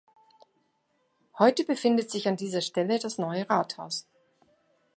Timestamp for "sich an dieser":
2.09-2.61